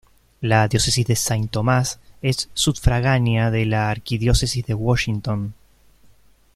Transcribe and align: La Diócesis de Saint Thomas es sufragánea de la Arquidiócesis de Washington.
La 0.41 0.67
Diócesis 0.67 1.05
de 1.05 1.13
Saint 1.15 1.45
Thomas 1.51 1.99
es 2.23 2.49
sufragánea 2.55 3.51
de 3.51 3.67
la 3.67 3.91
Arquidiócesis 3.91 4.65
de 4.65 4.73
Washington. 4.73 5.53